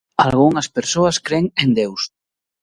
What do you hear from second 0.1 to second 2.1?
Algunhas persoas creen en Deus.